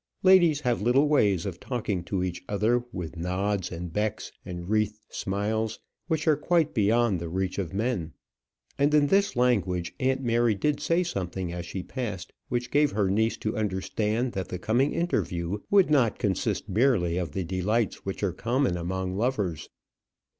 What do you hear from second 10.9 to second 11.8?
something as